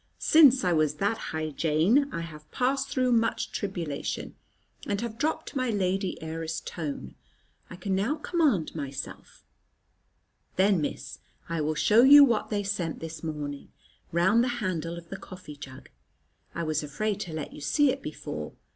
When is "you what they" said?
12.01-12.63